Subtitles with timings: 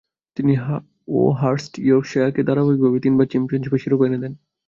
[0.37, 0.53] তিনি
[1.11, 4.33] ও হার্স্ট ইয়র্কশায়ারকে ধারাবাহিকভাবে তিনবার চ্যাম্পিয়নশীপের শিরোপা এনে দেন।